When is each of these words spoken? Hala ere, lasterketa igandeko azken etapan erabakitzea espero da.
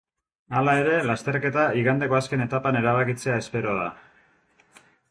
Hala 0.61 0.73
ere, 0.83 0.95
lasterketa 1.09 1.65
igandeko 1.81 2.17
azken 2.21 2.45
etapan 2.49 2.81
erabakitzea 2.83 3.39
espero 3.45 3.79
da. 3.83 3.89